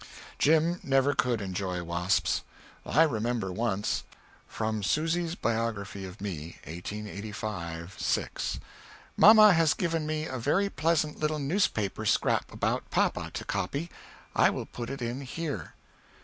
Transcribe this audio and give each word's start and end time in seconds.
Jim 0.39 0.79
never 0.81 1.13
could 1.13 1.41
enjoy 1.41 1.83
wasps. 1.83 2.41
I 2.87 3.03
remember 3.03 3.51
once 3.51 4.03
From 4.47 4.81
Susy's 4.81 5.35
Biography 5.35 6.05
of 6.05 6.19
Me 6.19 6.57
[1885 6.63 7.97
6]. 7.99 8.59
Mamma 9.15 9.53
has 9.53 9.75
given 9.75 10.07
me 10.07 10.25
a 10.25 10.39
very 10.39 10.71
pleasant 10.71 11.19
little 11.19 11.37
newspaper 11.37 12.07
scrap 12.07 12.51
about 12.51 12.89
papa, 12.89 13.29
to 13.35 13.45
copy. 13.45 13.91
I 14.35 14.49
will 14.49 14.65
put 14.65 14.89
it 14.89 15.03
in 15.03 15.21
here. 15.21 15.75